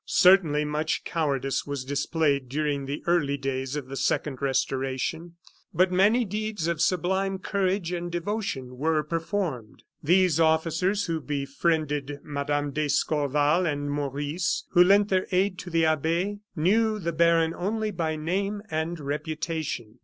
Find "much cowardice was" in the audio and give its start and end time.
0.65-1.85